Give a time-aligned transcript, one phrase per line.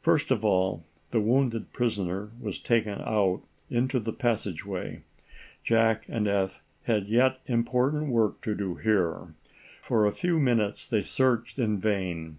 [0.00, 5.04] First of all, the wounded prisoner was taken out into the passageway.
[5.62, 9.32] Jack and Eph had yet important work to do here.
[9.80, 12.38] For a few minutes they searched in vain.